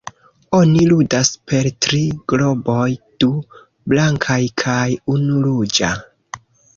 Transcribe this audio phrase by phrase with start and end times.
[0.59, 1.99] Oni ludas per tri
[2.33, 2.87] globoj:
[3.23, 3.29] du
[3.93, 5.91] blankaj kaj unu ruĝa.